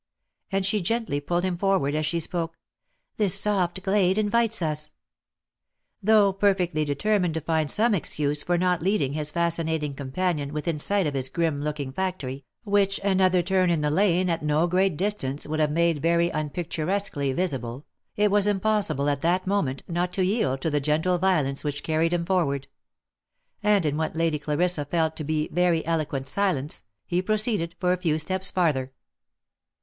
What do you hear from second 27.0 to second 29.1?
he proceeded for a few steps farther.